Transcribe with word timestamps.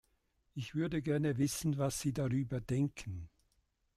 Ich 0.55 0.73
würde 0.73 1.03
gerne 1.03 1.37
wissen, 1.37 1.77
was 1.77 2.01
Sie 2.01 2.11
darüber 2.11 2.59
denken. 2.59 3.29